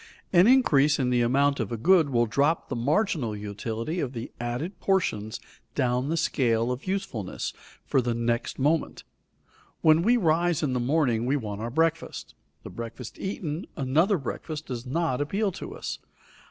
[0.33, 4.31] An increase in the amount of a good will drop the marginal utility of the
[4.41, 5.39] added portions
[5.75, 7.53] down the scale of usefulness
[7.85, 9.03] for the next moment.
[9.81, 12.33] When we rise in the morning, we want our breakfast;
[12.63, 15.99] the breakfast eaten, another breakfast does not appeal to us.